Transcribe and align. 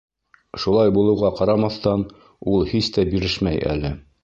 Шулай 0.63 0.93
булыуға 0.95 1.31
ҡарамаҫтан, 1.41 2.07
ул 2.55 2.67
һис 2.73 2.91
тә 2.99 3.07
бирешмәй 3.13 3.65
әле. 3.75 3.97